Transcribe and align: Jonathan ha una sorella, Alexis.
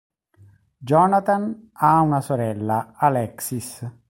Jonathan 0.79 1.69
ha 1.73 2.01
una 2.01 2.21
sorella, 2.21 2.93
Alexis. 2.97 3.85